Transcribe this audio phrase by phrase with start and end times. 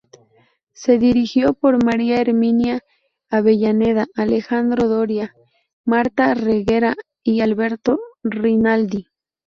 [0.73, 2.81] Fue dirigido por María Herminia
[3.29, 5.35] Avellaneda, Alejandro Doria,
[5.85, 9.05] Marta Reguera y Alberto Rinaldi.